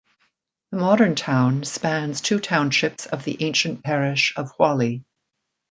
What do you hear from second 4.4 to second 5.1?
Whalley.